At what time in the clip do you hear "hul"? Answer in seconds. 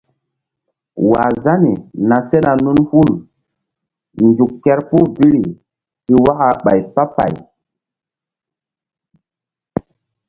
2.89-3.11